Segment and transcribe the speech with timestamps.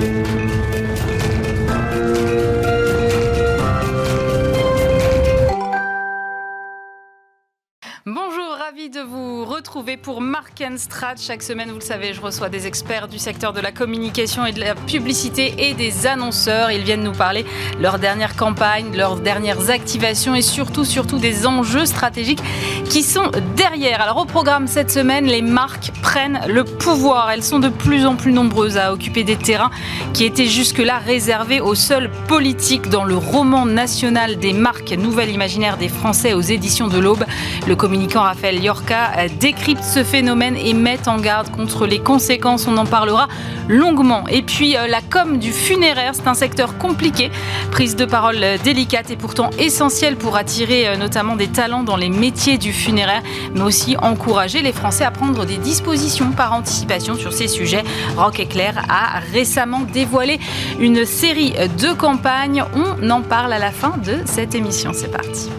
[0.00, 0.29] de
[9.96, 11.14] pour Mark Strat.
[11.18, 14.52] Chaque semaine, vous le savez, je reçois des experts du secteur de la communication et
[14.52, 16.70] de la publicité et des annonceurs.
[16.70, 17.44] Ils viennent nous parler
[17.76, 22.42] de leur dernière campagne, de leurs dernières activations et surtout, surtout des enjeux stratégiques
[22.84, 24.00] qui sont derrière.
[24.02, 27.30] Alors au programme cette semaine, les marques prennent le pouvoir.
[27.30, 29.70] Elles sont de plus en plus nombreuses à occuper des terrains
[30.12, 32.90] qui étaient jusque-là réservés aux seuls politiques.
[32.90, 37.24] Dans le roman national des marques, Nouvelle imaginaire des Français aux éditions de l'Aube,
[37.66, 42.66] le communicant Raphaël Yorka décrypte ce phénomène et met en garde contre les conséquences.
[42.66, 43.28] On en parlera
[43.68, 44.26] longuement.
[44.28, 47.30] Et puis euh, la com du funéraire, c'est un secteur compliqué.
[47.70, 52.08] Prise de parole délicate et pourtant essentielle pour attirer euh, notamment des talents dans les
[52.08, 53.22] métiers du funéraire,
[53.54, 57.84] mais aussi encourager les Français à prendre des dispositions par anticipation sur ces sujets.
[58.16, 60.40] Rock Éclair a récemment dévoilé
[60.78, 62.64] une série de campagnes.
[62.74, 64.92] On en parle à la fin de cette émission.
[64.94, 65.50] C'est parti.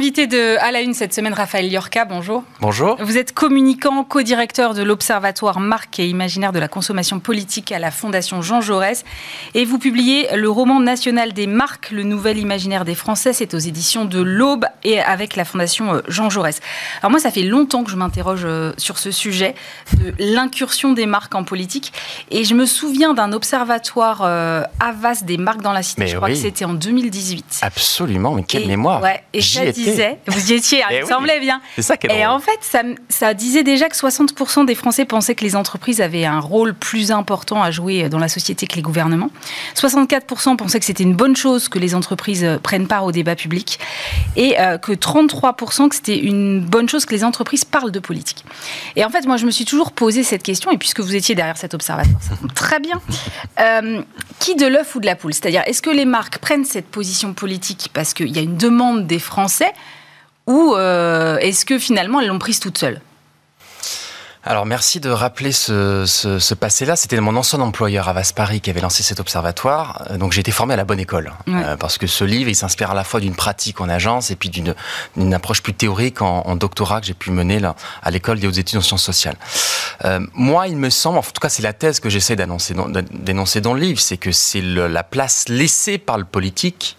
[0.00, 2.42] Invité de à la une cette semaine, Raphaël Yorka, bonjour.
[2.62, 2.96] Bonjour.
[3.00, 7.90] Vous êtes communicant, co-directeur de l'Observatoire Marque et Imaginaire de la consommation politique à la
[7.90, 9.04] Fondation Jean Jaurès.
[9.52, 13.34] Et vous publiez le roman national des marques, le nouvel imaginaire des Français.
[13.34, 16.60] C'est aux éditions de l'Aube et avec la Fondation euh, Jean Jaurès.
[17.02, 19.54] Alors moi, ça fait longtemps que je m'interroge euh, sur ce sujet
[19.98, 21.92] de l'incursion des marques en politique.
[22.30, 26.06] Et je me souviens d'un observatoire euh, Avas des marques dans la cité.
[26.06, 27.60] je crois que c'était en 2018.
[27.60, 29.02] Absolument, mais quelle mémoire.
[29.02, 29.42] Ouais, et
[30.26, 31.60] vous y étiez, il eh semblait bien.
[31.74, 35.44] C'est ça Et en fait, ça, ça, disait déjà que 60% des Français pensaient que
[35.44, 39.30] les entreprises avaient un rôle plus important à jouer dans la société que les gouvernements.
[39.76, 43.36] 64% pensaient que c'était une bonne chose que les entreprises euh, prennent part au débat
[43.36, 43.78] public.
[44.36, 48.44] Et euh, que 33% que c'était une bonne chose que les entreprises parlent de politique.
[48.96, 51.34] Et en fait, moi, je me suis toujours posé cette question, et puisque vous étiez
[51.34, 53.00] derrière cet observatoire, ça tombe très bien.
[53.58, 54.02] Euh,
[54.38, 55.34] qui de l'œuf ou de la poule?
[55.34, 59.06] C'est-à-dire, est-ce que les marques prennent cette position politique parce qu'il y a une demande
[59.06, 59.72] des Français
[60.46, 63.00] ou euh, est-ce que finalement elles l'ont prise toute seule
[64.42, 66.96] alors merci de rappeler ce, passé-là.
[66.96, 70.06] C'était mon ancien employeur à Paris qui avait lancé cet observatoire.
[70.10, 71.34] Euh, donc j'ai été formé à la bonne école.
[71.48, 74.36] Euh, parce que ce livre, il s'inspire à la fois d'une pratique en agence et
[74.36, 78.46] puis d'une approche plus théorique en, doctorat que j'ai pu mener là, à l'école des
[78.46, 79.36] hautes études en sciences sociales.
[80.32, 83.80] moi, il me semble, en tout cas c'est la thèse que j'essaie d'énoncer dans le
[83.80, 86.96] livre, c'est que c'est la place laissée par le politique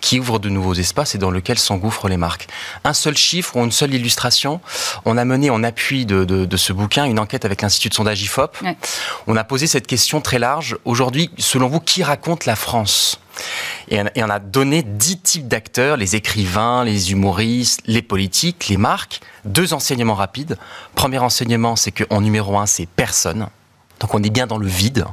[0.00, 2.46] qui ouvre de nouveaux espaces et dans lequel s'engouffrent les marques.
[2.84, 4.60] Un seul chiffre ou une seule illustration.
[5.04, 8.56] On a mené en appui de, ce bouquin une enquête avec l'Institut de sondage IFOP.
[9.26, 10.76] On a posé cette question très large.
[10.84, 13.18] Aujourd'hui, selon vous, qui raconte la France?
[13.88, 19.20] Et on a donné dix types d'acteurs, les écrivains, les humoristes, les politiques, les marques.
[19.44, 20.56] Deux enseignements rapides.
[20.94, 23.48] Premier enseignement, c'est qu'en numéro un, c'est personne.
[24.00, 25.04] Donc on est bien dans le vide.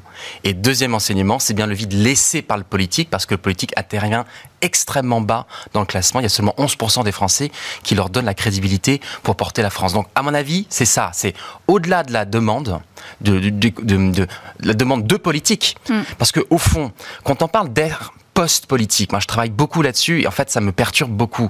[0.44, 3.74] Et deuxième enseignement, c'est bien le vide laissé par le politique, parce que le politique
[3.78, 4.26] intervient
[4.62, 6.20] extrêmement bas dans le classement.
[6.20, 7.52] Il y a seulement 11% des Français
[7.84, 9.94] qui leur donnent la crédibilité pour porter la France.
[9.94, 11.12] Donc à mon avis, c'est ça.
[11.14, 11.34] C'est
[11.68, 12.80] au-delà de la demande,
[13.22, 14.28] de,
[14.60, 15.78] la demande de politique.
[15.90, 16.02] Mm.
[16.18, 16.92] Parce que au fond,
[17.24, 19.12] quand on parle d'air post-politique.
[19.12, 21.50] Moi, je travaille beaucoup là-dessus et en fait, ça me perturbe beaucoup.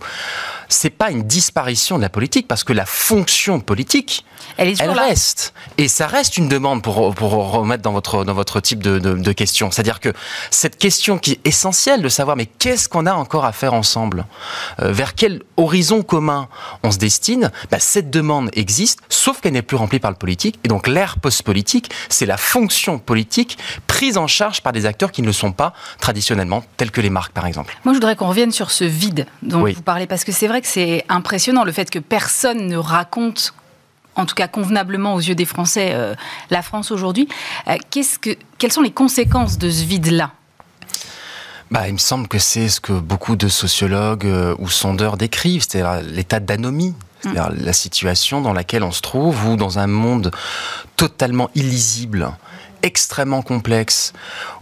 [0.74, 4.26] C'est pas une disparition de la politique parce que la fonction politique,
[4.58, 5.54] elle, reste.
[5.78, 9.32] Et ça reste une demande pour, pour remettre dans votre, dans votre type de, de,
[9.32, 9.72] question.
[9.72, 10.14] C'est-à-dire que
[10.50, 14.26] cette question qui est essentielle de savoir, mais qu'est-ce qu'on a encore à faire ensemble?
[14.82, 16.48] Euh, Vers quel horizon commun
[16.84, 17.52] on se destine?
[17.70, 20.60] Bah, Cette demande existe, sauf qu'elle n'est plus remplie par le politique.
[20.64, 23.58] Et donc, l'ère post-politique, c'est la fonction politique
[23.88, 27.10] prise en charge par des acteurs qui ne le sont pas traditionnellement telles que les
[27.10, 27.78] marques, par exemple.
[27.84, 30.61] Moi, je voudrais qu'on revienne sur ce vide dont vous parlez, parce que c'est vrai
[30.62, 33.54] que c'est impressionnant le fait que personne ne raconte
[34.16, 36.16] en tout cas convenablement aux yeux des Français, euh,
[36.50, 37.28] la France aujourd'hui.
[37.68, 40.32] Euh, qu'est-ce que, quelles sont les conséquences de ce vide-là?
[41.70, 45.66] Bah, il me semble que c'est ce que beaucoup de sociologues euh, ou sondeurs décrivent,
[45.68, 47.64] c'est-à-dire l'état d'anomie, c'est-à-dire mm.
[47.64, 50.32] la situation dans laquelle on se trouve, ou dans un monde
[50.98, 52.32] totalement illisible,
[52.84, 54.14] extrêmement complexe,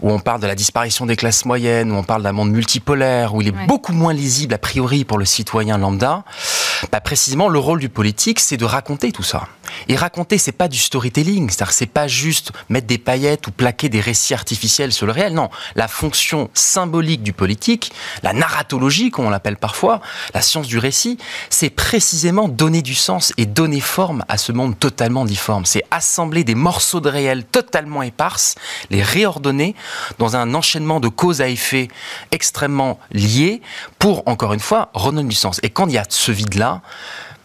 [0.01, 3.33] où on parle de la disparition des classes moyennes, où on parle d'un monde multipolaire,
[3.33, 6.23] où il est beaucoup moins lisible a priori pour le citoyen lambda,
[6.91, 9.47] bah précisément le rôle du politique, c'est de raconter tout ça.
[9.87, 13.89] Et raconter, c'est pas du storytelling, c'est-à-dire c'est pas juste mettre des paillettes ou plaquer
[13.89, 15.33] des récits artificiels sur le réel.
[15.33, 17.91] Non, la fonction symbolique du politique,
[18.23, 20.01] la narratologie, comme on l'appelle parfois,
[20.33, 21.17] la science du récit,
[21.49, 25.65] c'est précisément donner du sens et donner forme à ce monde totalement difforme.
[25.65, 28.55] C'est assembler des morceaux de réel totalement éparses,
[28.89, 29.75] les réordonner
[30.17, 31.87] dans un enchaînement de cause à effet
[32.31, 33.61] extrêmement liés
[33.97, 35.59] pour, encore une fois, redonner du sens.
[35.63, 36.68] Et quand il y a ce vide-là,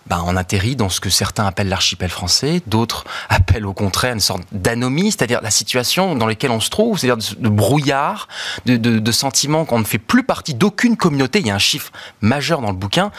[0.07, 4.21] ben, on atterrit dans ce que certains appellent l'archipel français, d'autres appellent au contraire une
[4.21, 8.29] sorte d'anomie, c'est-à-dire la situation dans laquelle on se trouve, c'est-à-dire de, brouillard,
[8.67, 11.41] de, de, de sentiment qu'on ne fait plus partie d'aucune communauté.
[11.41, 11.91] Il y a un chiffre
[12.21, 13.11] majeur dans le bouquin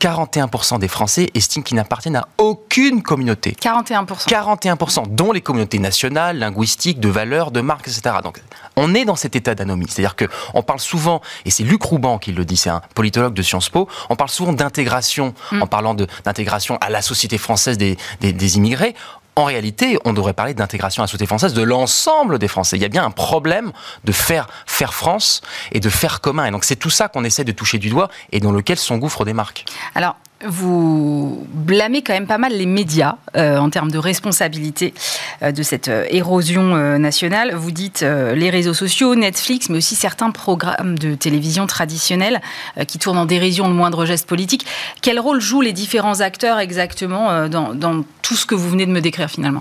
[0.00, 3.52] 41% des Français estiment qu'ils n'appartiennent à aucune communauté.
[3.52, 4.28] 41%.
[4.28, 8.16] 41%, dont les communautés nationales, linguistiques, de valeurs, de marques, etc.
[8.22, 8.42] Donc,
[8.76, 9.86] on est dans cet état d'anomie.
[9.88, 13.34] C'est-à-dire que on parle souvent, et c'est Luc Rouban qui le dit, c'est un politologue
[13.34, 15.62] de Sciences Po, on parle souvent d'intégration, mm.
[15.62, 18.94] en parlant d'intégration à la société française des, des, des immigrés
[19.36, 22.76] en réalité, on devrait parler d'intégration à la société française de l'ensemble des Français.
[22.76, 23.72] Il y a bien un problème
[24.04, 25.42] de faire faire France
[25.72, 26.46] et de faire commun.
[26.46, 28.96] Et donc c'est tout ça qu'on essaie de toucher du doigt et dans lequel son
[28.98, 29.64] gouffre des marques.
[29.94, 30.16] Alors,
[30.46, 34.94] vous blâmez quand même pas mal les médias euh, en termes de responsabilité
[35.42, 36.64] euh, de cette euh, érosion
[36.98, 37.54] nationale.
[37.54, 42.40] Vous dites les réseaux sociaux, Netflix, mais aussi certains programmes de télévision traditionnels
[42.86, 44.66] qui tournent en dérision le moindre geste politique.
[45.02, 48.92] Quel rôle jouent les différents acteurs exactement dans, dans tout ce que vous venez de
[48.92, 49.60] me décrire finalement?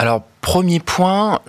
[0.00, 1.40] Alors, premier point,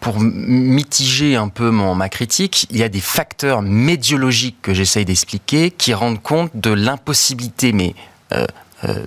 [0.00, 5.04] pour mitiger un peu mon, ma critique, il y a des facteurs médiologiques que j'essaye
[5.04, 7.94] d'expliquer qui rendent compte de l'impossibilité, mais
[8.32, 8.46] euh,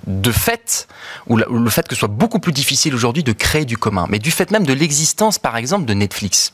[0.06, 0.86] de fait,
[1.28, 4.18] ou, le fait que ce soit beaucoup plus difficile aujourd'hui de créer du commun, mais
[4.18, 6.52] du fait même de l'existence, par exemple, de Netflix.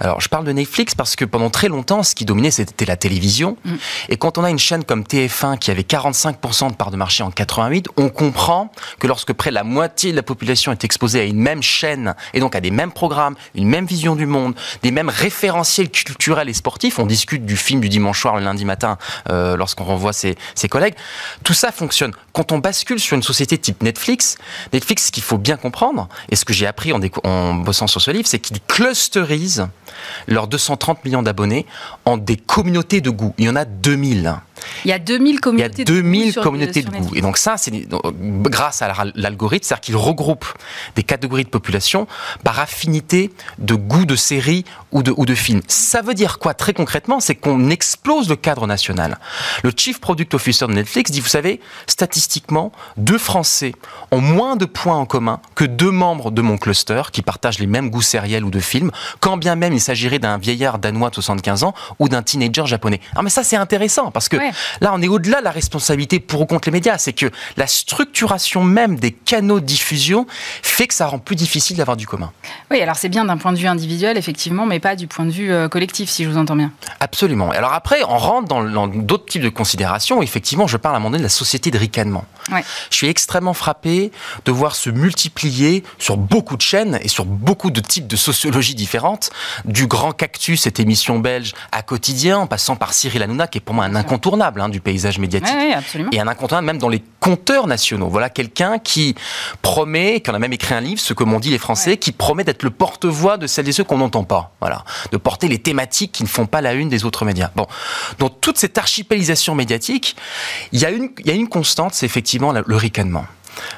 [0.00, 2.96] Alors, je parle de Netflix parce que pendant très longtemps, ce qui dominait, c'était la
[2.96, 3.56] télévision.
[3.64, 3.74] Mm.
[4.10, 7.22] Et quand on a une chaîne comme TF1 qui avait 45% de part de marché
[7.22, 11.20] en 88, on comprend que lorsque près de la moitié de la population est exposée
[11.20, 14.54] à une même chaîne, et donc à des mêmes programmes, une même vision du monde,
[14.82, 18.64] des mêmes référentiels culturels et sportifs, on discute du film du dimanche soir, le lundi
[18.64, 18.98] matin,
[19.30, 20.94] euh, lorsqu'on renvoie ses, ses collègues,
[21.42, 22.12] tout ça fonctionne
[22.44, 24.36] quand on bascule sur une société type Netflix,
[24.72, 28.10] Netflix, ce qu'il faut bien comprendre, et ce que j'ai appris en, bossant sur ce
[28.10, 29.66] livre, c'est qu'ils clusterisent
[30.26, 31.64] leurs 230 millions d'abonnés
[32.04, 33.34] en des communautés de goût.
[33.38, 34.34] Il y en a 2000.
[34.84, 37.14] Il y a 2000 communautés, de, goût communautés de goût.
[37.14, 37.72] Et donc ça, c'est
[38.42, 40.46] grâce à l'algorithme, c'est-à-dire qu'il regroupe
[40.96, 42.06] des catégories de population
[42.42, 45.60] par affinité de goût de série ou de, ou de film.
[45.68, 49.18] Ça veut dire quoi très concrètement C'est qu'on explose le cadre national.
[49.62, 53.74] Le Chief Product Officer de Netflix dit, vous savez, statistiquement, deux Français
[54.10, 57.66] ont moins de points en commun que deux membres de mon cluster qui partagent les
[57.66, 58.90] mêmes goûts sériels ou de films,
[59.20, 63.00] quand bien même il s'agirait d'un vieillard danois de 75 ans ou d'un teenager japonais.
[63.16, 64.36] Ah mais ça c'est intéressant parce que
[64.80, 66.98] Là, on est au-delà de la responsabilité pour ou contre les médias.
[66.98, 70.26] C'est que la structuration même des canaux de diffusion
[70.62, 72.32] fait que ça rend plus difficile d'avoir du commun.
[72.70, 75.30] Oui, alors c'est bien d'un point de vue individuel, effectivement, mais pas du point de
[75.30, 76.72] vue euh, collectif, si je vous entends bien.
[77.00, 77.50] Absolument.
[77.50, 80.22] Alors après, on rentre dans d'autres types de considérations.
[80.22, 82.24] Effectivement, je parle à un moment donné de la société de ricanement.
[82.50, 84.12] Je suis extrêmement frappé
[84.44, 88.74] de voir se multiplier sur beaucoup de chaînes et sur beaucoup de types de sociologie
[88.74, 89.30] différentes,
[89.64, 93.60] du grand cactus, cette émission belge, à quotidien, en passant par Cyril Hanouna, qui est
[93.60, 95.54] pour moi un incontournable hein, du paysage médiatique,
[96.12, 98.08] et un incontournable même dans les compteurs nationaux.
[98.08, 99.14] Voilà quelqu'un qui
[99.62, 102.12] promet, qui en a même écrit un livre, ce que m'ont dit les Français, qui
[102.12, 104.54] promet d'être le porte-voix de celles et ceux qu'on n'entend pas.
[104.60, 107.50] Voilà, de porter les thématiques qui ne font pas la une des autres médias.
[107.56, 107.66] Bon,
[108.18, 110.16] dans toute cette archipélisation médiatique,
[110.72, 113.26] il y a une, il y a une constante, c'est effectivement le ricanement.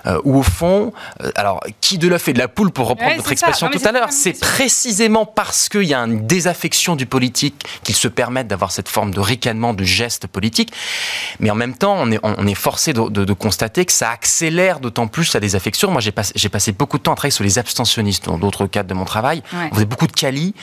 [0.07, 0.93] Euh, ou au fond,
[1.23, 3.93] euh, alors qui de l'œuf et de la poule pour reprendre votre expression tout à
[3.93, 8.73] l'heure, c'est précisément parce qu'il y a une désaffection du politique qu'ils se permettent d'avoir
[8.73, 10.73] cette forme de ricanement, de geste politique.
[11.41, 15.09] Mais en même temps, on est, on est forcé de, constater que ça accélère d'autant
[15.09, 15.91] plus la désaffection.
[15.91, 18.89] Moi, j'ai passé, passé beaucoup de temps à travailler sur les abstentionnistes dans d'autres cadres
[18.89, 19.43] de mon travail.
[19.53, 20.55] On faisait beaucoup de quali.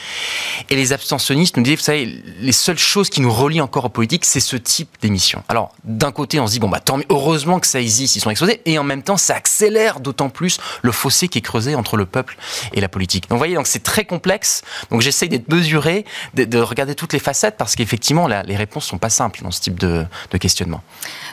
[0.70, 3.90] Et les abstentionnistes nous disaient, vous savez, les seules choses qui nous relient encore aux
[3.90, 5.42] politiques, c'est ce type d'émission.
[5.48, 8.20] Alors, d'un côté, on se dit, bon, bah, tant mieux, heureusement que ça existe, ils
[8.20, 8.60] sont exposés.
[8.64, 12.36] Et en même ça accélère d'autant plus le fossé qui est creusé entre le peuple
[12.72, 13.24] et la politique.
[13.28, 14.62] Donc, vous voyez, donc c'est très complexe.
[14.90, 19.10] Donc, j'essaye d'être mesuré, de, regarder toutes les facettes parce qu'effectivement, les réponses sont pas
[19.10, 20.06] simples dans ce type de,
[20.38, 20.82] questionnement.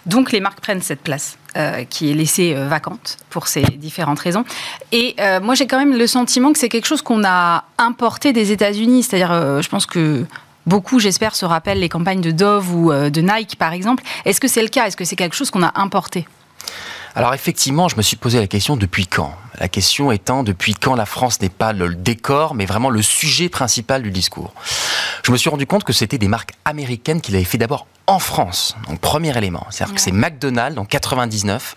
[0.05, 1.37] Donc, les marques prennent cette place.
[1.57, 4.45] Euh, qui est laissée euh, vacante pour ces différentes raisons.
[4.93, 8.31] Et euh, moi, j'ai quand même le sentiment que c'est quelque chose qu'on a importé
[8.31, 9.03] des États-Unis.
[9.03, 10.25] C'est-à-dire, je pense que
[10.67, 14.03] Beaucoup, j'espère, se rappellent les campagnes de Dove ou de Nike, par exemple.
[14.25, 14.85] Est-ce que c'est le cas?
[14.85, 16.27] Est-ce que c'est quelque chose qu'on a importé?
[17.15, 19.35] Alors effectivement, je me suis posé la question depuis quand?
[19.59, 23.49] La question étant depuis quand la France n'est pas le décor, mais vraiment le sujet
[23.49, 24.53] principal du discours?
[25.25, 28.19] Je me suis rendu compte que c'était des marques américaines qui l'avaient fait d'abord en
[28.19, 28.75] France.
[28.87, 31.75] Donc premier élément, c'est-à-dire que c'est McDonald's en 99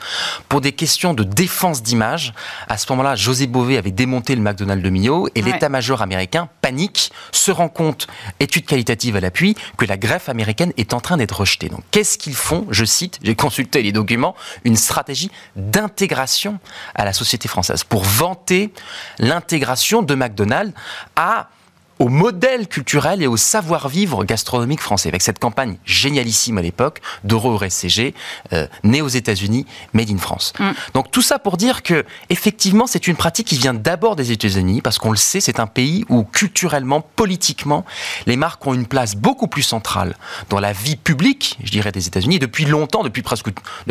[0.49, 2.35] pour des questions de défense d'image.
[2.69, 7.13] À ce moment-là, José Bové avait démonté le McDonald's de Millau et l'état-major américain panique,
[7.33, 8.07] se rend compte,
[8.41, 11.69] étude qualitative à l'appui, que la greffe américaine est en train d'être rejetée.
[11.69, 16.59] Donc qu'est-ce qu'ils font Je cite, j'ai consulté les documents, une stratégie d'intégration
[16.95, 18.73] à la société française pour vanter
[19.19, 20.73] l'intégration de McDonald's
[21.17, 21.49] à
[21.99, 27.57] au modèle culturel et au savoir-vivre gastronomique français, avec cette campagne génialissime à l'époque d'Euro
[27.57, 28.15] RSCG,
[28.53, 30.53] euh, né aux États-Unis, made in France.
[30.59, 30.71] Mm.
[30.95, 34.81] Donc tout ça pour dire que effectivement c'est une pratique qui vient d'abord des États-Unis,
[34.83, 37.85] parce qu'on le sait, c'est un pays où culturellement, politiquement,
[38.27, 40.17] les marques ont une place beaucoup plus centrale
[40.51, 42.39] dans la vie publique, je dirais, des États-Unis.
[42.39, 43.47] Depuis longtemps, depuis presque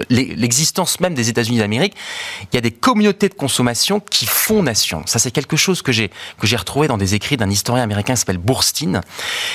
[0.10, 1.96] l'existence même des États-Unis d'Amérique,
[2.52, 5.04] il y a des communautés de consommation qui font nation.
[5.06, 7.93] Ça c'est quelque chose que j'ai que j'ai retrouvé dans des écrits d'un historien américain
[8.02, 9.02] qui s'appelle Bourstein,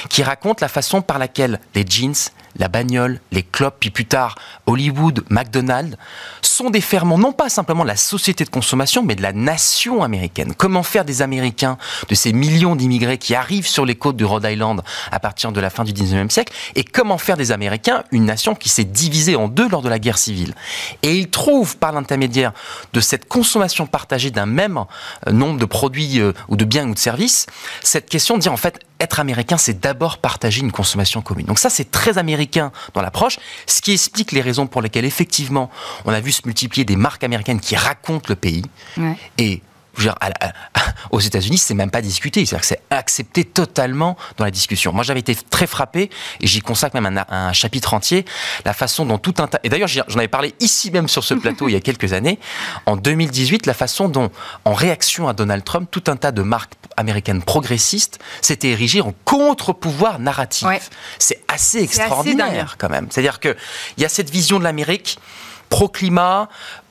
[0.09, 2.15] qui raconte la façon par laquelle les jeans,
[2.59, 4.37] la bagnole, les clopes, puis plus tard
[4.67, 5.97] Hollywood, McDonald's,
[6.43, 10.03] sont des ferments non pas simplement de la société de consommation, mais de la nation
[10.03, 10.55] américaine.
[10.57, 14.45] Comment faire des Américains, de ces millions d'immigrés qui arrivent sur les côtes du Rhode
[14.45, 18.25] Island à partir de la fin du 19e siècle, et comment faire des Américains une
[18.25, 20.55] nation qui s'est divisée en deux lors de la guerre civile?
[21.03, 22.53] Et ils trouvent, par l'intermédiaire
[22.93, 24.85] de cette consommation partagée d'un même
[25.27, 27.47] euh, nombre de produits euh, ou de biens ou de services,
[27.83, 31.47] cette question de dire en fait, être américain, c'est d'abord partager une consommation commune.
[31.47, 35.71] Donc ça, c'est très américain dans l'approche, ce qui explique les raisons pour lesquelles, effectivement,
[36.05, 38.65] on a vu se multiplier des marques américaines qui racontent le pays.
[39.39, 39.63] Et
[41.11, 42.45] aux États-Unis, c'est même pas discuté.
[42.45, 44.93] C'est-à-dire que c'est accepté totalement dans la discussion.
[44.93, 48.25] Moi, j'avais été très frappé, et j'y consacre même un, chapitre entier,
[48.65, 49.61] la façon dont tout un tas.
[49.65, 52.39] Et d'ailleurs, j'en avais parlé ici même sur ce plateau il y a quelques années,
[52.87, 54.31] en 2018, la façon dont,
[54.65, 59.15] en réaction à Donald Trump, tout un tas de marques américaines progressistes s'étaient érigées en
[59.25, 60.69] contre-pouvoir narratif.
[61.19, 63.09] C'est assez extraordinaire quand même.
[63.11, 63.57] C'est-à-dire qu'il
[63.99, 65.19] y a cette vision de l'Amérique
[65.69, 66.49] pro-climat,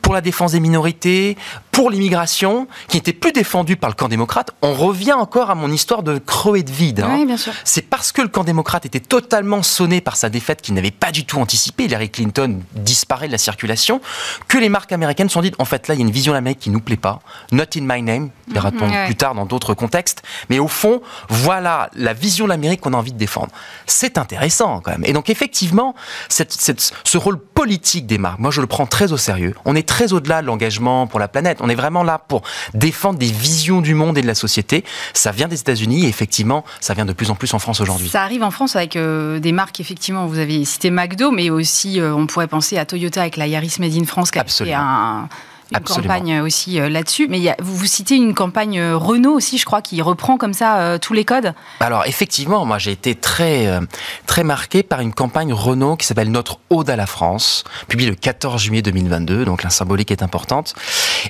[0.08, 1.36] pour la défense des minorités,
[1.74, 4.52] pour l'immigration, qui n'était plus défendue par le camp démocrate.
[4.62, 7.02] On revient encore à mon histoire de creux et de vide.
[7.02, 7.36] Hein.
[7.66, 11.12] C'est parce que le camp démocrate était totalement sonné par sa défaite qu'il n'avait pas
[11.12, 14.00] du tout anticipé, Hillary Clinton disparaît de la circulation,
[14.48, 16.32] que les marques américaines se sont dites, en fait là, il y a une vision
[16.32, 17.20] de l'Amérique qui nous plaît pas.
[17.52, 20.24] Not in my name, verra-t-on plus tard dans d'autres contextes.
[20.50, 23.50] Mais au fond, voilà la vision de l'Amérique qu'on a envie de défendre.
[23.88, 25.04] C'est intéressant quand même.
[25.04, 25.96] Et donc effectivement,
[26.30, 29.54] ce rôle politique des marques, moi je le prends très au sérieux.
[29.66, 31.60] On est très au-delà de l'engagement pour la planète.
[31.62, 34.84] On est vraiment là pour défendre des visions du monde et de la société.
[35.14, 38.10] Ça vient des États-Unis et effectivement, ça vient de plus en plus en France aujourd'hui.
[38.10, 42.00] Ça arrive en France avec euh, des marques, effectivement, vous avez cité McDo, mais aussi
[42.00, 44.74] euh, on pourrait penser à Toyota avec la Yaris Made in France qui a fait
[44.74, 45.28] un
[45.72, 47.28] une campagne aussi euh, là-dessus.
[47.30, 50.80] Mais vous, vous citez une campagne euh, Renault aussi, je crois, qui reprend comme ça
[50.80, 51.54] euh, tous les codes.
[51.80, 53.80] Alors effectivement, moi j'ai été très
[54.26, 58.16] très marqué par une campagne Renault qui s'appelle Notre Ode à la France, publiée le
[58.16, 59.46] 14 juillet 2022.
[59.46, 60.74] Donc la symbolique est importante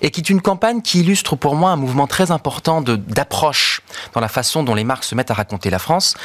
[0.01, 3.82] et qui est une campagne qui illustre pour moi un mouvement très important d'approche
[4.13, 6.15] dans la façon dont les marques se mettent à raconter la France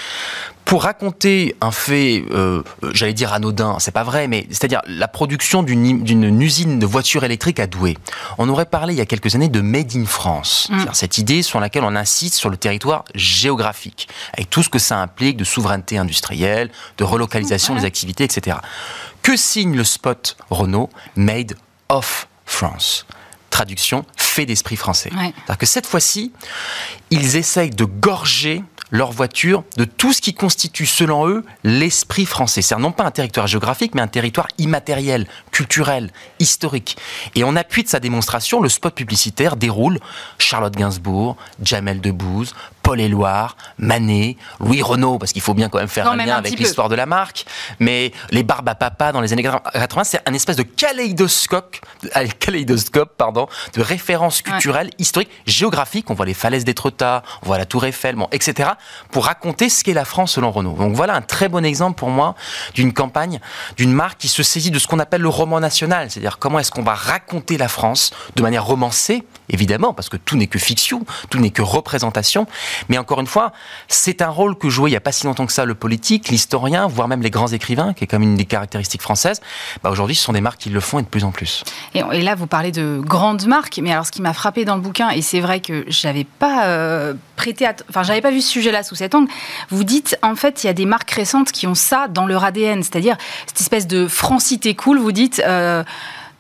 [0.64, 5.62] pour raconter un fait, euh, j'allais dire anodin, c'est pas vrai, mais c'est-à-dire la production
[5.62, 7.96] d'une usine de voitures électriques à Douai.
[8.38, 10.84] On aurait parlé il y a quelques années de Made in France, mm.
[10.92, 14.98] cette idée sur laquelle on insiste sur le territoire géographique, avec tout ce que ça
[14.98, 18.58] implique de souveraineté industrielle, de relocalisation des activités, etc.
[19.22, 20.90] Que signe le spot Renault?
[21.16, 21.54] Made
[21.88, 23.06] of France
[23.50, 25.10] Traduction, fait d'esprit français.
[25.12, 26.32] C'est-à-dire que cette fois-ci,
[27.10, 32.62] ils essayent de gorger leur voiture de tout ce qui constitue, selon eux, l'esprit français.
[32.62, 36.96] C'est non pas un territoire géographique, mais un territoire immatériel, culturel, historique.
[37.34, 39.98] Et en appui de sa démonstration, le spot publicitaire déroule
[40.38, 45.88] Charlotte Gainsbourg, Jamel Debbouze, Paul Éluard, Manet, Louis Renault, parce qu'il faut bien quand même
[45.88, 47.44] faire un lien avec l'histoire de la marque,
[47.78, 51.76] mais les barbes à papa dans les années 80, c'est un espèce de kaléidoscope,
[52.38, 56.10] kaléidoscope pardon, de références culturelles, historiques, géographiques.
[56.10, 58.70] On voit les falaises d'Étretat, on voit la Tour Eiffel, bon, etc
[59.10, 60.74] pour raconter ce qu'est la France selon Renault.
[60.74, 62.34] Donc voilà un très bon exemple pour moi
[62.74, 63.40] d'une campagne,
[63.76, 66.70] d'une marque qui se saisit de ce qu'on appelle le roman national, c'est-à-dire comment est-ce
[66.70, 71.04] qu'on va raconter la France de manière romancée, évidemment, parce que tout n'est que fiction,
[71.30, 72.46] tout n'est que représentation,
[72.88, 73.52] mais encore une fois,
[73.88, 76.28] c'est un rôle que jouait il n'y a pas si longtemps que ça le politique,
[76.28, 79.40] l'historien, voire même les grands écrivains, qui est comme une des caractéristiques françaises.
[79.82, 81.64] Bah aujourd'hui, ce sont des marques qui le font et de plus en plus.
[81.94, 84.80] Et, là, vous parlez de grandes marques, mais alors ce qui m'a frappé dans le
[84.80, 88.72] bouquin, et c'est vrai que j'avais pas euh, prêté, enfin, j'avais pas vu ce sujet
[88.72, 89.30] là sous cet angle,
[89.70, 92.44] vous dites en fait il y a des marques récentes qui ont ça dans leur
[92.44, 93.16] ADN, c'est-à-dire
[93.46, 94.98] cette espèce de francité cool.
[94.98, 95.84] Vous dites euh,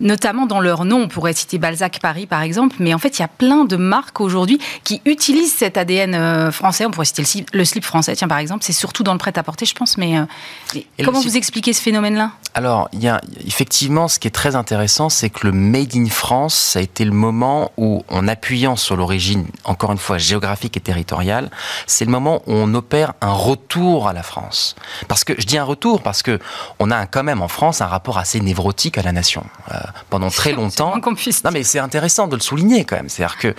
[0.02, 1.02] notamment dans leur nom.
[1.02, 3.76] On pourrait citer Balzac Paris, par exemple, mais en fait, il y a plein de
[3.76, 6.84] marques aujourd'hui qui utilisent cet ADN euh, français.
[6.84, 8.64] On pourrait citer le slip, français, tiens, par exemple.
[8.64, 12.32] C'est surtout dans le prêt-à-porter, je pense, mais, euh, comment vous expliquez ce phénomène-là?
[12.54, 16.06] Alors, il y a effectivement, ce qui est très intéressant, c'est que le Made in
[16.06, 20.76] France, ça a été le moment où, en appuyant sur l'origine, encore une fois, géographique
[20.76, 21.50] et territoriale,
[21.86, 24.74] c'est le moment où on opère un retour à la France.
[25.08, 26.38] Parce que, je dis un retour parce que
[26.78, 29.44] on a quand même en France un rapport assez névrotique à la nation.
[29.70, 29.78] Euh,
[30.10, 30.94] pendant très longtemps.
[30.96, 33.08] non, mais c'est intéressant de le souligner quand même.
[33.08, 33.54] C'est-à-dire que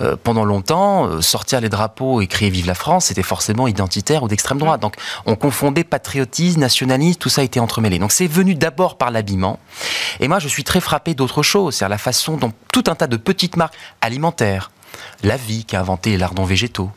[0.00, 4.22] euh, pendant longtemps, euh, sortir les drapeaux et crier Vive la France, c'était forcément identitaire
[4.22, 4.80] ou d'extrême droite.
[4.80, 4.94] Donc
[5.26, 7.98] on confondait patriotisme, nationalisme, tout ça était entremêlé.
[7.98, 9.58] Donc c'est venu d'abord par l'habillement.
[10.20, 13.06] Et moi, je suis très frappé d'autre chose, c'est-à-dire la façon dont tout un tas
[13.06, 14.70] de petites marques alimentaires,
[15.22, 16.90] La Vie qui a inventé les lardons végétaux,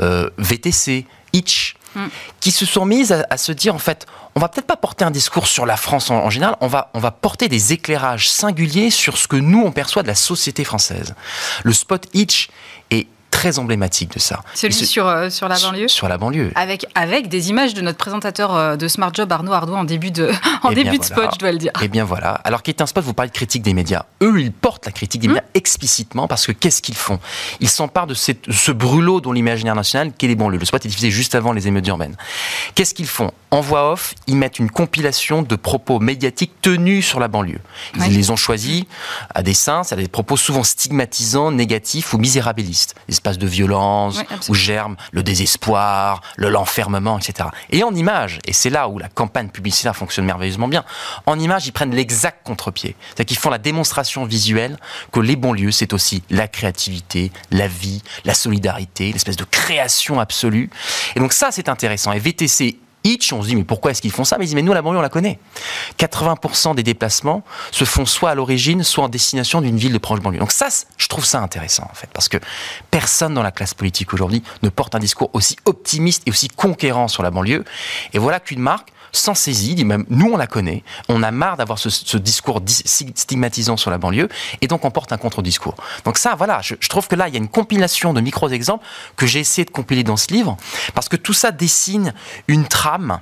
[0.00, 2.08] euh, VTC, Itch, hmm.
[2.40, 5.10] qui se sont mises à, se dire en fait, on va peut-être pas porter un
[5.10, 9.16] discours sur la France en, général, on va, on va porter des éclairages singuliers sur
[9.16, 11.14] ce que nous on perçoit de la société française.
[11.62, 12.73] Le spot Itch est
[13.34, 14.44] très emblématique de ça.
[14.54, 16.52] Celui sur, euh, sur la banlieue Sur la banlieue.
[16.54, 20.12] Avec, avec des images de notre présentateur euh, de Smart Job, Arnaud Ardois, en début
[20.12, 20.30] de,
[20.62, 21.72] en eh début de spot, je dois le dire.
[21.80, 22.34] Et eh bien voilà.
[22.44, 24.04] Alors, qui est un spot, vous parlez de critique des médias.
[24.22, 25.32] Eux, ils portent la critique des hmm.
[25.32, 27.18] médias explicitement parce que qu'est-ce qu'ils font?
[27.58, 30.58] Ils s'emparent de ce brûlot dont l'imaginaire national qu'est les banlieues.
[30.58, 32.16] Le spot est diffusé juste avant les émeutes urbaines.
[32.76, 33.32] Qu'est-ce qu'ils font?
[33.50, 37.60] En voix off, ils mettent une compilation de propos médiatiques tenus sur la banlieue.
[37.96, 38.84] Ils les ont choisis
[39.34, 42.94] à dessein, c'est des propos souvent stigmatisants, négatifs ou misérabilistes.
[43.24, 47.48] Espaces de violence, où germe le désespoir, le l'enfermement, etc.
[47.70, 50.84] Et en image, et c'est là où la campagne publicitaire fonctionne merveilleusement bien,
[51.24, 52.94] en image, ils prennent l'exact contre-pied.
[53.06, 54.76] C'est-à-dire qu'ils font la démonstration visuelle
[55.10, 60.20] que les bons lieux, c'est aussi la créativité, la vie, la solidarité, l'espèce de création
[60.20, 60.68] absolue.
[61.16, 62.12] Et donc ça, c'est intéressant.
[62.12, 62.76] Et VTC
[63.32, 64.38] on se dit mais pourquoi est-ce qu'ils font ça?
[64.38, 65.38] Mais ils disent mais nous la banlieue on la connaît.
[65.98, 70.20] 80% des déplacements se font soit à l'origine, soit en destination d'une ville de proche
[70.20, 70.38] banlieue.
[70.38, 72.38] Donc ça, je trouve ça intéressant en fait, parce que
[72.90, 77.08] personne dans la classe politique aujourd'hui ne porte un discours aussi optimiste et aussi conquérant
[77.08, 77.64] sur la banlieue.
[78.14, 81.56] Et voilà qu'une marque sans saisie, dit même nous on la connaît, on a marre
[81.56, 84.28] d'avoir ce, discours stigmatisant sur la banlieue,
[84.60, 85.74] et donc on porte un contre-discours.
[86.04, 88.48] Donc ça, voilà, je, je, trouve que là il y a une compilation de micros
[88.48, 88.84] exemples
[89.16, 90.56] que j'ai essayé de compiler dans ce livre,
[90.94, 92.12] parce que tout ça dessine
[92.48, 93.20] une trame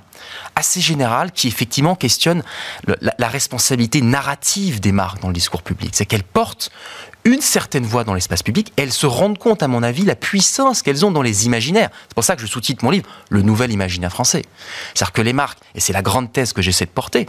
[0.55, 2.43] assez générale qui effectivement questionne
[3.01, 5.91] la, responsabilité narrative des marques dans le discours public.
[5.93, 6.71] C'est qu'elles portent
[7.25, 10.81] une certaine voix dans l'espace public, elles se rendent compte, à mon avis, la puissance
[10.81, 11.89] qu'elles ont dans les imaginaires.
[12.03, 14.43] C'est pour ça que je sous-titre mon livre Le nouvel imaginaire français.
[14.93, 17.27] C'est-à-dire que les marques, et c'est la grande thèse que j'essaie de porter,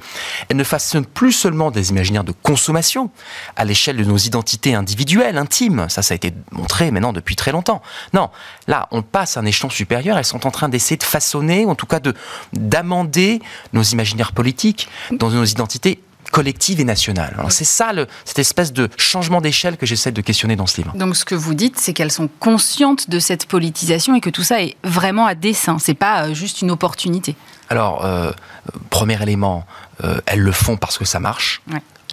[0.49, 3.11] elles ne façonnent plus seulement des imaginaires de consommation
[3.57, 5.87] à l'échelle de nos identités individuelles, intimes.
[5.89, 7.81] Ça, ça a été montré maintenant depuis très longtemps.
[8.13, 8.31] Non,
[8.67, 10.19] là, on passe à un échelon supérieur.
[10.19, 12.15] Elles sont en train d'essayer de façonner, en tout cas de
[12.53, 13.41] d'amender
[13.73, 16.01] nos imaginaires politiques dans nos identités
[16.35, 17.37] collectives et nationales.
[17.49, 20.93] C'est ça, le, cette espèce de changement d'échelle que j'essaie de questionner dans ce livre.
[20.97, 24.43] Donc ce que vous dites, c'est qu'elles sont conscientes de cette politisation et que tout
[24.43, 25.79] ça est vraiment à dessein.
[25.79, 27.37] C'est pas euh, juste une opportunité.
[27.71, 28.33] Alors, euh,
[28.91, 29.65] premier élément,
[30.03, 31.63] euh, elles le font parce que ça marche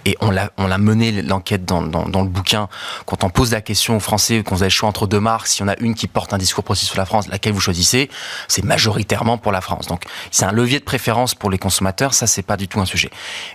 [0.04, 2.68] et on l'a, on l'a mené l'enquête dans, dans, dans, le bouquin.
[3.06, 5.64] Quand on pose la question aux Français, qu'on a le choix entre deux marques, s'il
[5.64, 8.10] y en a une qui porte un discours précis sur la France, laquelle vous choisissez,
[8.48, 9.86] c'est majoritairement pour la France.
[9.86, 12.84] Donc c'est un levier de préférence pour les consommateurs, ça c'est pas du tout un
[12.84, 13.10] sujet.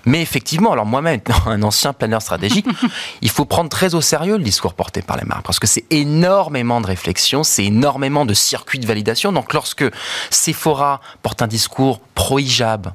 [0.05, 2.67] Mais effectivement, alors moi-même, un ancien planeur stratégique,
[3.21, 5.85] il faut prendre très au sérieux le discours porté par les marques, parce que c'est
[5.89, 9.31] énormément de réflexion, c'est énormément de circuits de validation.
[9.31, 9.85] Donc lorsque
[10.29, 12.93] Sephora porte un discours pro-hijab,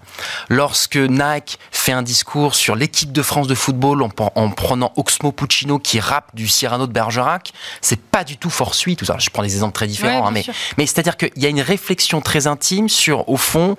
[0.49, 5.79] lorsque Nike fait un discours sur l'équipe de France de football en, prenant Oxmo Puccino
[5.79, 9.17] qui rappe du Cyrano de Bergerac, c'est pas du tout fortuit tout ça.
[9.19, 10.45] Je prends des exemples très différents, hein, mais,
[10.79, 13.77] mais c'est-à-dire qu'il y a une réflexion très intime sur, au fond,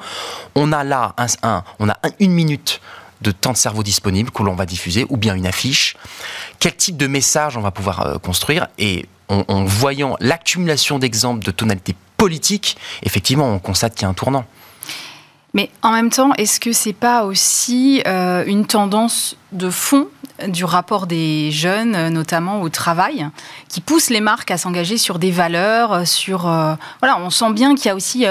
[0.56, 2.82] on a là un, on a une minute
[3.24, 5.96] de temps de cerveau disponible que l'on va diffuser, ou bien une affiche,
[6.60, 11.50] quel type de message on va pouvoir euh, construire, et en, voyant l'accumulation d'exemples de
[11.50, 14.46] tonalité politique, effectivement, on constate qu'il y a un tournant.
[15.56, 20.08] Mais en même temps, est-ce que c'est pas aussi euh, une tendance de fond
[20.48, 23.28] du rapport des jeunes, euh, notamment au travail,
[23.70, 27.76] qui pousse les marques à s'engager sur des valeurs, euh, sur voilà, on sent bien
[27.76, 28.26] qu'il y a aussi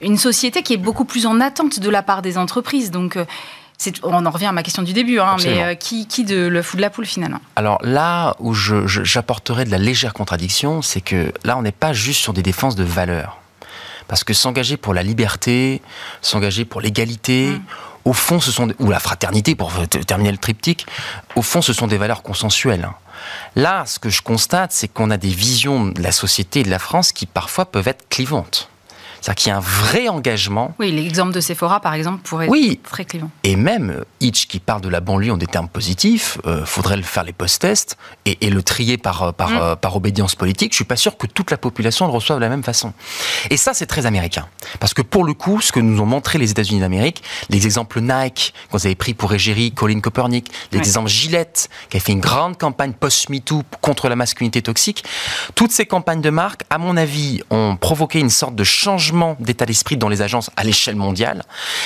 [0.00, 2.90] une société qui est beaucoup plus en attente de la part des entreprises.
[2.90, 3.18] Donc
[4.02, 6.76] on en revient à ma question du début, hein, mais qui, qui, de le fou
[6.76, 7.40] de la poule finalement?
[7.56, 12.20] Alors là où j'apporterai de la légère contradiction, c'est que là on n'est pas juste
[12.20, 13.43] sur des défenses de valeurs.
[14.08, 15.82] Parce que s'engager pour la liberté,
[16.20, 17.62] s'engager pour l'égalité, mm.
[18.04, 19.72] au fond, ce sont ou la fraternité pour
[20.06, 20.86] terminer le triptyque.
[21.36, 22.88] Au fond, ce sont des valeurs consensuelles.
[23.56, 26.70] Là, ce que je constate, c'est qu'on a des visions de la société et de
[26.70, 28.68] la France qui parfois peuvent être clivantes.
[29.24, 30.74] C'est-à-dire qu'il y a un vrai engagement.
[30.78, 33.30] Oui, l'exemple de Sephora, par exemple, pourrait être très clivant.
[33.42, 37.02] Et même Hitch, qui parle de la banlieue en des termes positifs, euh, faudrait le
[37.02, 39.56] faire les post-tests et, le trier par, euh, par, mm.
[39.56, 40.72] euh, par obédience politique.
[40.72, 42.92] Je suis pas sûr que toute la population le reçoive de la même façon.
[43.48, 44.46] Et ça, c'est très américain.
[44.78, 48.02] Parce que pour le coup, ce que nous ont montré les États-Unis d'Amérique, les exemples
[48.02, 52.20] Nike, qu'on avait pris pour Égérie, Colin Kaepernick, les exemples Gillette, qui a fait une
[52.20, 55.02] grande campagne post-MeToo contre la masculinité toxique,
[55.54, 59.66] toutes ces campagnes de marque, à mon avis, ont provoqué une sorte de changement d'état
[59.66, 61.42] d'esprit dans les agences à l'échelle mondiale,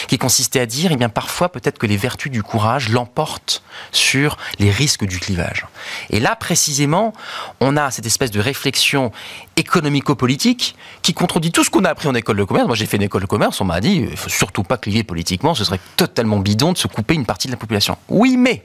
[0.08, 3.62] qui consistait à dire, eh bien, parfois, peut-être que les vertus du courage l'emportent
[3.92, 5.66] sur les risques du clivage.
[6.10, 7.12] Et là, précisément,
[7.60, 9.12] on a cette espèce de réflexion
[9.56, 12.66] économico-politique qui contredit tout ce qu'on a appris en école de commerce.
[12.66, 15.04] Moi, j'ai fait une école de commerce, on m'a dit, il faut surtout pas cliver
[15.04, 17.96] politiquement, ce serait totalement bidon de se couper une partie de la population.
[18.08, 18.64] Oui, mais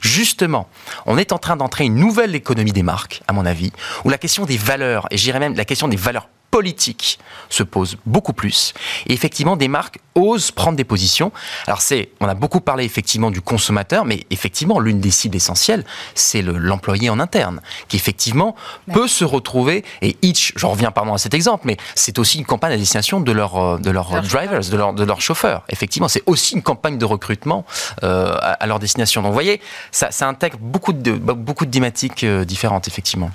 [0.00, 0.68] Justement,
[1.06, 3.72] on est en train d'entrer une nouvelle économie des marques, à mon avis,
[4.04, 7.96] où la question des valeurs, et j'irais même la question des valeurs politique se pose
[8.06, 8.72] beaucoup plus.
[9.06, 11.30] Et effectivement, des marques osent prendre des positions.
[11.66, 15.84] Alors c'est, on a beaucoup parlé effectivement du consommateur, mais effectivement, l'une des cibles essentielles,
[16.14, 18.56] c'est l'employé en interne, qui effectivement
[18.92, 22.46] peut se retrouver, et Hitch, j'en reviens pardon à cet exemple, mais c'est aussi une
[22.46, 25.64] campagne à destination de, euh, de leurs drivers, de, leur, de leurs chauffeurs.
[25.68, 27.64] Effectivement, c'est aussi une campagne de recrutement
[28.02, 29.22] euh, à, leur destination.
[29.22, 33.30] Donc vous voyez, ça, ça intègre beaucoup de, beaucoup de thématiques euh, différentes, effectivement.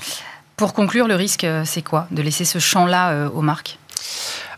[0.57, 3.79] Pour conclure, le risque, euh, c'est quoi De laisser ce champ-là euh, aux marques?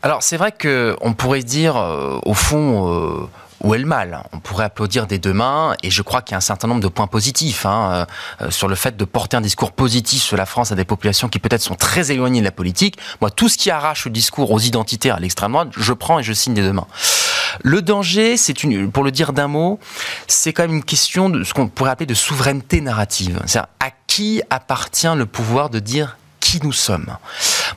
[0.01, 3.29] Alors, c'est vrai qu'on pourrait dire, euh, au fond
[3.61, 4.23] où est le mal?
[4.33, 6.81] On pourrait applaudir des deux mains, et je crois qu'il y a un certain nombre
[6.81, 8.05] de points positifs hein,
[8.49, 11.39] sur le fait de porter un discours positif sur la France à des populations qui
[11.39, 12.97] peut-être sont très éloignées de la politique.
[13.21, 16.23] Moi, tout ce qui arrache le discours aux identitaires à l'extrême droite, je prends et
[16.23, 16.87] je signe des deux mains.
[17.61, 19.79] Le danger, c'est une, pour le dire d'un mot,
[20.27, 23.39] c'est quand même une question de ce qu'on pourrait appeler de souveraineté narrative.
[23.45, 27.17] C'est-à-dire à qui appartient le pouvoir de dire qui nous sommes.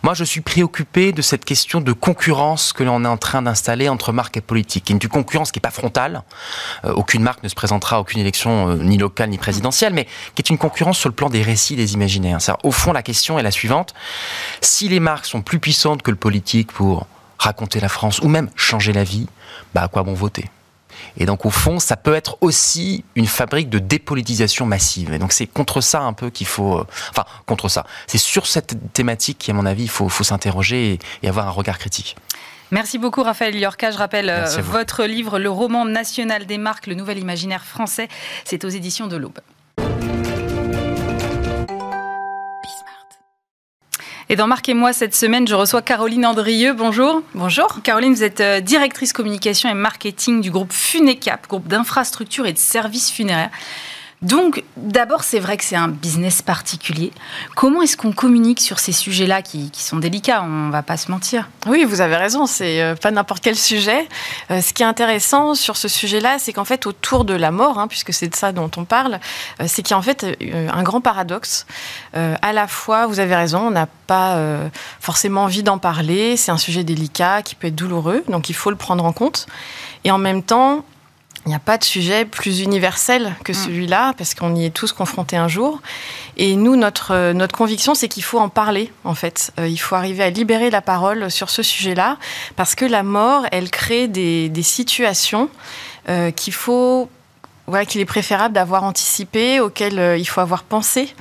[0.03, 3.89] Moi, je suis préoccupé de cette question de concurrence que l'on est en train d'installer
[3.89, 4.91] entre marques et politiques.
[4.91, 6.25] Une concurrence qui n'est pas frontale.
[6.85, 10.05] Euh, aucune marque ne se présentera à aucune élection, euh, ni locale, ni présidentielle, mais
[10.35, 12.37] qui est une concurrence sur le plan des récits, des imaginaires.
[12.65, 13.95] Au fond, la question est la suivante.
[14.61, 17.07] Si les marques sont plus puissantes que le politique pour
[17.39, 19.27] raconter la France ou même changer la vie,
[19.75, 20.45] bah à quoi bon voter?
[21.17, 25.13] Et donc, au fond, ça peut être aussi une fabrique de dépolitisation massive.
[25.13, 26.79] Et donc, c'est contre ça un peu qu'il faut.
[26.79, 27.87] Euh, enfin, contre ça.
[28.07, 32.17] C'est sur cette thématique qu'à mon avis, il faut, s'interroger et, avoir un regard critique.
[32.71, 33.91] Merci beaucoup Raphaël Liorca.
[33.91, 38.09] Je rappelle euh, votre livre Le roman national des marques, le nouvel imaginaire français.
[38.45, 39.39] C'est aux éditions de l'Aube.
[44.29, 46.73] Et dans Marc et moi, cette semaine, je reçois Caroline Andrieux.
[46.73, 47.23] Bonjour.
[47.35, 47.79] Bonjour.
[47.85, 52.59] Caroline, vous êtes euh, directrice communication et marketing du groupe Funecap, groupe d'infrastructures et de
[52.59, 53.51] services funéraires.
[54.23, 57.13] Donc, d'abord, c'est vrai que c'est un business particulier.
[57.55, 61.51] Comment est-ce qu'on communique sur ces sujets-là qui, sont délicats On va pas se mentir?
[61.67, 62.47] Oui, vous avez raison.
[62.47, 64.09] C'est euh, pas n'importe quel sujet.
[64.51, 67.79] Euh, ce qui est intéressant sur ce sujet-là, c'est qu'en fait, autour de la mort,
[67.79, 69.21] hein, puisque c'est de ça dont on parle,
[69.61, 70.27] euh, c'est qu'il y a en fait
[70.73, 71.67] un grand paradoxe.
[72.15, 74.39] à la fois, vous avez raison, on n'a pas
[75.01, 76.37] forcément envie d'en parler.
[76.37, 79.47] C'est un sujet délicat qui peut être douloureux, donc il faut le prendre en compte.
[80.05, 80.85] Et en même temps,
[81.47, 83.55] il n'y a pas de sujet plus universel que mm.
[83.55, 85.81] celui-là, parce qu'on y est tous confrontés un jour.
[86.37, 89.53] Et nous, notre, notre conviction, c'est qu'il faut en parler, en fait.
[89.61, 92.19] Euh, il faut arriver à libérer la parole sur ce sujet-là,
[92.57, 95.49] parce que la mort, elle crée des, des situations
[96.09, 97.09] euh, qu'il faut
[97.67, 101.13] voilà, qu'il est préférable d'avoir anticipé, auxquelles euh, il faut avoir pensé.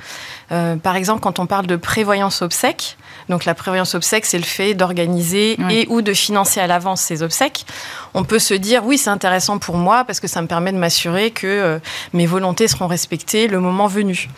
[0.52, 2.96] Euh, par exemple, quand on parle de prévoyance obsèque,
[3.28, 7.22] donc la prévoyance obsèque, c'est le fait d'organiser et ou de financer à l'avance ces
[7.22, 7.66] obsèques.
[8.14, 10.78] On peut se dire oui, c'est intéressant pour moi parce que ça me permet de
[10.78, 11.78] m'assurer que euh,
[12.12, 14.28] mes volontés seront respectées le moment venu.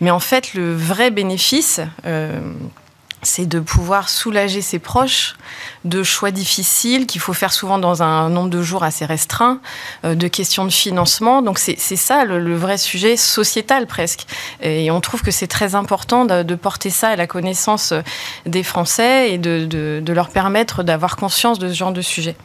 [0.00, 2.38] Mais en fait, le vrai bénéfice, euh,
[3.26, 5.34] c'est de pouvoir soulager ses proches
[5.84, 9.60] de choix difficiles qu'il faut faire souvent dans un nombre de jours assez restreint,
[10.04, 11.42] euh, de questions de financement.
[11.42, 14.26] Donc c'est ça le, vrai sujet sociétal presque.
[14.62, 17.92] Et on trouve que c'est très important de, porter ça à la connaissance
[18.46, 22.36] des Français et de, de leur permettre d'avoir conscience de ce genre de sujet.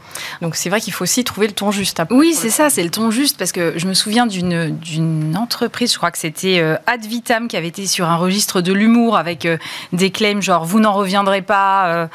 [0.42, 2.02] Donc c'est vrai qu'il faut aussi trouver le ton juste.
[2.10, 5.98] Oui, c'est ça, c'est le ton juste parce que je me souviens d'une entreprise, je
[5.98, 9.46] crois que c'était euh, Ad Vitam qui avait été sur un registre de l'humour avec
[9.46, 9.58] euh,
[9.94, 12.10] des claims genre vous n'en reviendrez pas,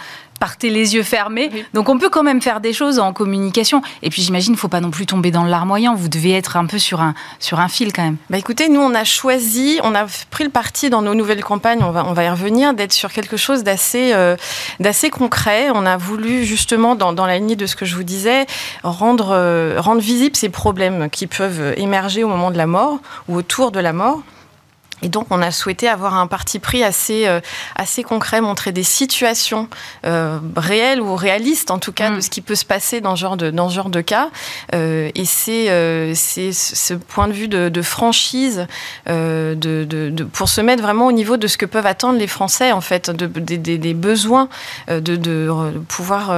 [0.44, 1.50] partez les yeux fermés.
[1.72, 3.80] Donc on peut quand même faire des choses en communication.
[4.02, 5.94] Et puis j'imagine, il ne faut pas non plus tomber dans le larmoyant.
[5.94, 8.16] Vous devez être un peu sur un, sur un fil quand même.
[8.28, 11.82] Bah écoutez, nous on a choisi, on a pris le parti dans nos nouvelles campagnes,
[11.82, 14.36] on va, on va y revenir, d'être sur quelque chose d'assez euh,
[14.80, 15.70] d'assez concret.
[15.74, 18.46] On a voulu justement, dans, dans, la lignée de ce que je vous disais,
[18.82, 23.36] rendre, euh, rendre visibles ces problèmes qui peuvent émerger au moment de la mort ou
[23.36, 24.20] autour de la mort.
[25.04, 27.40] Et donc, on a souhaité avoir un parti pris assez, euh,
[27.76, 29.68] assez concret, montrer des situations
[30.06, 32.22] euh, réelles ou réalistes, en tout cas, de mm.
[32.22, 34.30] ce qui peut se passer dans ce genre de, dans ce genre de cas.
[34.74, 38.66] Euh, et c'est ce point de vue de, de franchise
[39.06, 42.72] de, de, pour se mettre vraiment au niveau de ce que peuvent attendre les Français,
[42.72, 44.48] en fait, des besoins
[44.88, 46.34] de, pouvoir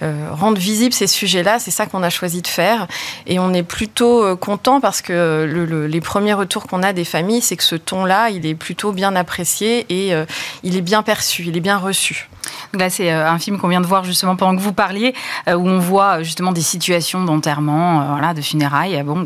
[0.00, 1.60] rendre visibles ces sujets-là.
[1.60, 2.88] C'est ça qu'on a choisi de faire.
[3.28, 7.42] Et on est plutôt content parce que le, les premiers retours qu'on a des familles,
[7.42, 10.24] c'est que ce ton-là, il est plutôt bien apprécié et euh,
[10.62, 12.28] il est bien perçu, il est bien reçu.
[12.74, 15.14] là, c'est un film qu'on vient de voir justement pendant que vous parliez,
[15.48, 19.02] où on voit justement des situations d'enterrement, voilà, de funérailles.
[19.02, 19.24] Bon,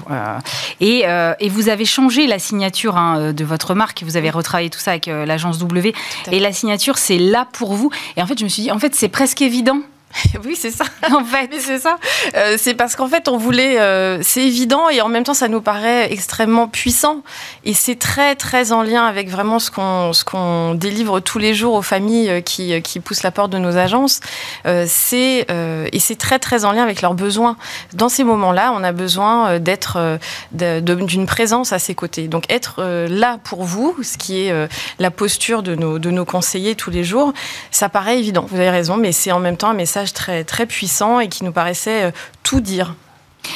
[0.80, 1.04] et,
[1.40, 4.02] et, vous avez changé la signature hein, de votre marque.
[4.04, 5.92] Vous avez retravaillé tout ça avec l'agence W.
[6.32, 7.90] Et la signature, c'est là pour vous.
[8.16, 9.80] Et en fait, je me suis dit, en fait, c'est presque évident
[10.44, 10.84] oui, c'est ça.
[11.12, 11.98] En fait, c'est ça.
[12.36, 13.80] Euh, c'est parce qu'en fait, on voulait.
[13.80, 17.22] Euh, c'est évident et en même temps, ça nous paraît extrêmement puissant.
[17.64, 21.54] Et c'est très, très en lien avec vraiment ce qu'on ce qu'on délivre tous les
[21.54, 24.20] jours aux familles euh, qui, qui poussent la porte de nos agences.
[24.64, 27.56] c'est et c'est très, très en lien avec leurs besoins.
[27.92, 30.18] Dans ces moments-là, on a besoin d'être
[30.52, 32.28] d'une présence à ses côtés.
[32.28, 34.68] Donc, être là pour vous, ce qui est
[34.98, 37.32] la posture de nos de nos conseillers tous les jours,
[37.70, 38.46] ça paraît évident.
[38.48, 41.44] Vous avez raison, mais c'est en même temps un message très, très puissant et qui
[41.44, 42.10] nous paraissait euh,
[42.42, 42.94] tout dire.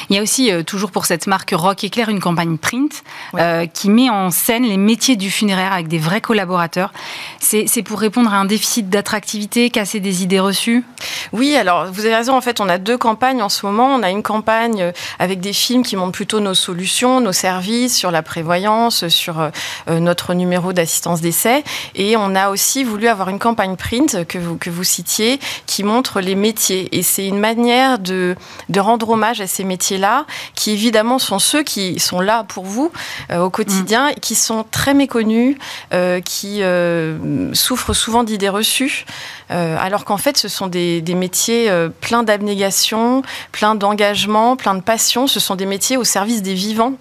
[0.09, 3.03] Il y a aussi, euh, toujours pour cette marque Rock Éclair, une campagne print
[3.35, 6.93] euh, qui met en scène les métiers du funéraire avec des vrais collaborateurs.
[7.39, 10.83] C'est pour répondre à un déficit d'attractivité, casser des idées reçues?
[11.31, 12.35] Oui, alors vous avez raison.
[12.35, 13.87] En fait, on a deux campagnes en ce moment.
[13.87, 17.95] On a une campagne euh, avec des films qui montrent plutôt nos solutions, nos services
[17.95, 19.49] sur la prévoyance, sur
[19.87, 21.63] notre numéro d'assistance d'essai.
[21.95, 25.83] Et on a aussi voulu avoir une campagne print que vous, que vous citiez qui
[25.83, 26.95] montre les métiers.
[26.97, 28.35] Et c'est une manière de,
[28.69, 32.63] de rendre hommage à ces métiers métiers-là, qui évidemment sont ceux qui sont là pour
[32.63, 32.93] vous
[33.29, 34.15] euh, au quotidien, mm.
[34.21, 35.57] qui sont très méconnus,
[35.93, 39.05] euh, qui euh, souffrent souvent d'idées reçues,
[39.49, 41.69] alors qu'en fait ce sont des, métiers
[42.01, 45.27] pleins d'abnégation, pleins d'engagement, pleins de passion.
[45.27, 46.93] Ce sont des métiers au service des vivants.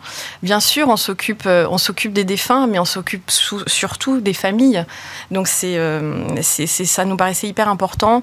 [0.42, 4.84] Bien sûr, on s'occupe, on s'occupe des défunts, mais on s'occupe surtout des familles.
[5.30, 5.78] Donc c'est,
[6.42, 8.22] c'est, ça nous paraissait hyper important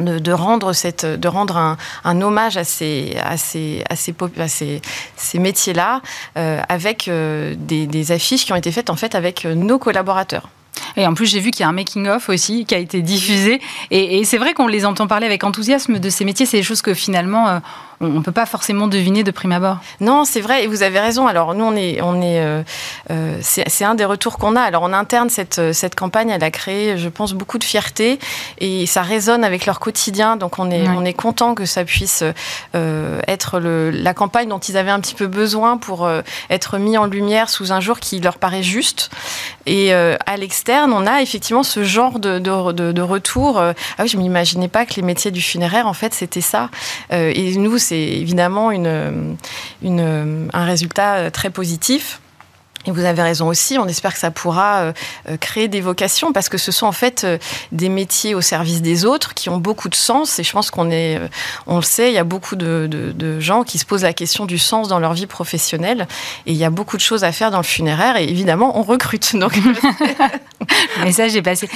[0.00, 6.02] de, rendre, cette, de rendre un, un hommage à ces, à ces, à ces, métiers-là
[6.36, 9.78] euh, avec euh, des, des, affiches qui ont été faites en fait avec euh, nos
[9.78, 10.48] collaborateurs.
[11.00, 13.60] Et en plus, j'ai vu qu'il y a un making-of aussi qui a été diffusé.
[13.90, 16.46] Et, et c'est vrai qu'on les entend parler avec enthousiasme de ces métiers.
[16.46, 17.60] C'est des choses que finalement,
[18.00, 19.76] on ne peut pas forcément deviner de prime abord.
[20.00, 21.26] Non, c'est vrai, et vous avez raison.
[21.26, 22.62] Alors nous, on est, on est, euh,
[23.10, 24.62] euh, c'est un des retours qu'on a.
[24.62, 28.18] Alors en interne, cette, cette campagne, elle a créé, je pense, beaucoup de fierté
[28.58, 30.36] et ça résonne avec leur quotidien.
[30.36, 32.24] Donc on est, on est content que ça puisse
[32.74, 36.08] euh, être le, la campagne dont ils avaient un petit peu besoin pour
[36.48, 39.10] être mis en lumière sous un jour qui leur paraît juste.
[39.66, 43.58] Et à l'externe, on a effectivement ce genre de, de, de, retour.
[43.58, 46.70] ah oui, je m'imaginais pas que les métiers du funéraire, en fait, c'était ça.
[47.10, 49.36] et nous, c'est évidemment une,
[49.82, 52.20] un résultat très positif.
[52.86, 54.92] Et vous avez raison aussi, on espère que ça pourra euh,
[55.28, 57.36] euh, créer des vocations parce que ce sont en fait euh,
[57.72, 60.90] des métiers au service des autres qui ont beaucoup de sens et je pense qu'on
[60.90, 61.20] est,
[61.66, 62.88] on le sait, il y a beaucoup de,
[63.38, 66.08] gens qui se posent la question du sens dans leur vie professionnelle
[66.46, 68.82] et il y a beaucoup de choses à faire dans le funéraire et évidemment on
[68.82, 69.36] recrute.
[69.36, 69.58] Donc
[70.98, 71.68] le message est passé.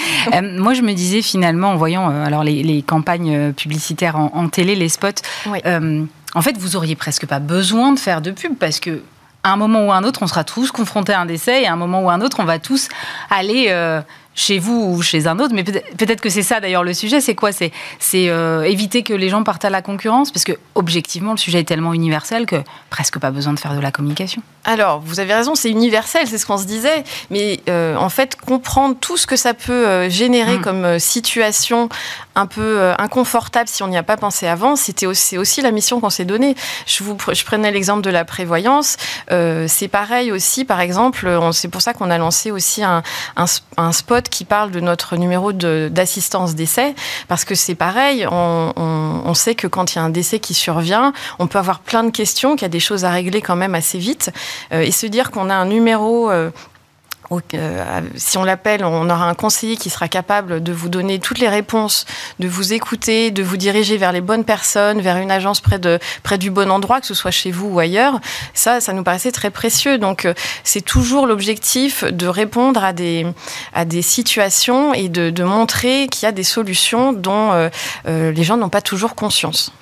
[0.43, 5.23] moi je me disais finalement en voyant alors les, campagnes publicitaires en, télé, les spots,
[5.55, 9.03] en fait vous auriez presque pas besoin de faire de pub parce que
[9.45, 11.67] à un moment ou à un autre, on sera tous confrontés à un décès et
[11.67, 12.89] à un moment ou à un autre, on va tous
[13.31, 14.01] aller euh,
[14.35, 15.55] chez vous ou chez un autre.
[15.55, 17.21] Mais peut-être que c'est ça d'ailleurs le sujet.
[17.21, 17.51] C'est quoi?
[17.53, 17.73] C'est
[18.15, 20.31] euh, éviter que les gens partent à la concurrence?
[20.31, 22.57] Parce que objectivement, le sujet est tellement universel que
[22.91, 24.43] presque pas besoin de faire de la communication.
[24.65, 27.05] Alors, vous avez raison, c'est universel, c'est ce qu'on se disait.
[27.31, 30.63] Mais euh, en fait, comprendre tout ce que ça peut générer mm.
[30.63, 31.89] comme situation
[32.35, 35.71] un peu euh, inconfortable si on n'y a pas pensé avant, c'était aussi, aussi la
[35.71, 36.57] mission qu'on s'est donnée.
[36.87, 38.97] Je, vous, je prenais l'exemple de la prévoyance.
[39.31, 43.03] Euh, c'est pareil aussi, par exemple, c'est pour ça qu'on a lancé aussi un,
[43.37, 46.95] un, spot qui parle de notre numéro d'assistance décès,
[47.29, 50.55] parce que c'est pareil, on, on, sait que quand il y a un décès qui
[50.55, 53.57] survient, on peut avoir plein de questions, qu'il y a des choses à régler quand
[53.57, 54.31] même assez vite,
[54.73, 56.51] euh, et se dire qu'on a un numéro euh,
[58.17, 61.49] si on l'appelle, on aura un conseiller qui sera capable de vous donner toutes les
[61.49, 62.07] réponses,
[62.39, 65.99] de vous écouter, de vous diriger vers les bonnes personnes, vers une agence près, de,
[66.23, 68.21] près du bon endroit, que ce soit chez vous ou ailleurs.
[68.53, 69.99] Ça, ça nous paraissait très précieux.
[69.99, 73.27] Donc, euh, c'est toujours l'objectif de répondre à des,
[73.73, 77.71] à des situations et de, de montrer qu'il y a des solutions dont euh,
[78.05, 79.73] les gens n'ont pas toujours conscience.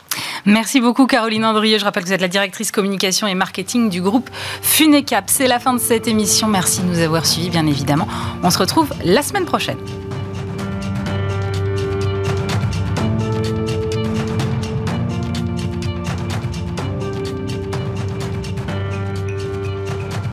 [0.45, 1.79] Merci beaucoup Caroline Andrieux.
[1.79, 4.31] Je rappelle que vous êtes la directrice communication et marketing du groupe
[4.63, 5.25] Funecap.
[5.29, 6.49] C'est la fin de cette émission.
[6.49, 8.09] Merci de nous avoir suivis bien évidemment.
[8.43, 9.79] On se retrouve la semaine prochaine.